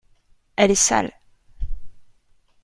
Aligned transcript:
Elle 0.55 0.71
est 0.71 0.73
sale. 0.73 1.13